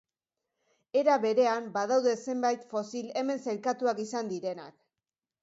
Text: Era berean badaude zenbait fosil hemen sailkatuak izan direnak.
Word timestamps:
Era 1.01 1.17
berean 1.25 1.67
badaude 1.75 2.13
zenbait 2.23 2.65
fosil 2.73 3.13
hemen 3.23 3.45
sailkatuak 3.49 4.03
izan 4.07 4.35
direnak. 4.35 4.83